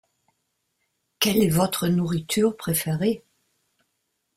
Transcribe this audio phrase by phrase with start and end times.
[1.19, 3.23] Quelle est votre nourriture préférée?